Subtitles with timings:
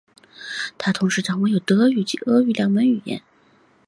[0.79, 3.21] 他同时掌握有德语及俄语两门语言。